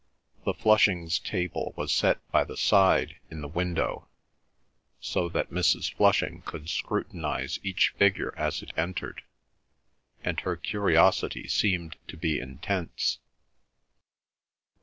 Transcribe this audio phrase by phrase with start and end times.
[0.45, 4.07] The Flushings' table was set by the side in the window,
[4.99, 5.93] so that Mrs.
[5.93, 9.21] Flushing could scrutinise each figure as it entered,
[10.23, 13.19] and her curiosity seemed to be intense.